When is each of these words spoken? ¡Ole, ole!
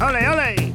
¡Ole, 0.00 0.28
ole! 0.30 0.69